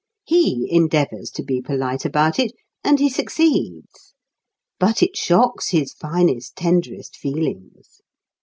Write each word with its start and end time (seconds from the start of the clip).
He 0.25 0.67
endeavours 0.71 1.29
to 1.29 1.43
be 1.43 1.61
polite 1.61 2.05
about 2.05 2.39
it, 2.39 2.53
and 2.83 2.99
he 2.99 3.07
succeeds. 3.07 4.15
But 4.79 5.03
it 5.03 5.15
shocks 5.15 5.69
his 5.69 5.93
finest, 5.93 6.55
tenderest 6.55 7.15
feelings. 7.15 7.99